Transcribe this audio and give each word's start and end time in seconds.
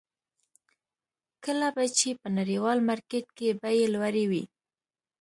کله 1.43 1.67
به 1.75 1.85
چې 1.97 2.09
په 2.21 2.27
نړیوال 2.37 2.77
مارکېټ 2.89 3.25
کې 3.37 3.57
بیې 3.61 3.85
لوړې 3.93 4.25
وې. 4.31 4.43